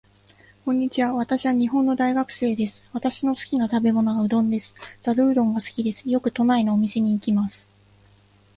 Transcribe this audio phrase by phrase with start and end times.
[0.65, 1.13] こんにちは。
[1.13, 2.89] 私は日本の大学生です。
[2.91, 4.73] 私の好きな食べ物はうどんです。
[4.99, 6.09] ざるうどんが好きです。
[6.09, 7.69] よく都内のお店に行きます。